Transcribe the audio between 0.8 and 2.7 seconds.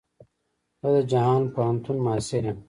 د جهان پوهنتون محصل يم.